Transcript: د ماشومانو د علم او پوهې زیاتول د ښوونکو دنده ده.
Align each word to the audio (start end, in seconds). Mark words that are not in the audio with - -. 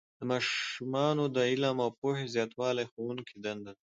د 0.19 0.21
ماشومانو 0.31 1.23
د 1.35 1.37
علم 1.49 1.77
او 1.85 1.91
پوهې 2.01 2.25
زیاتول 2.35 2.75
د 2.79 2.83
ښوونکو 2.91 3.33
دنده 3.45 3.71
ده. 3.77 3.81